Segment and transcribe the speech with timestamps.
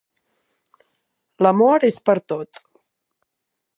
[1.47, 2.63] L'amor és per tot.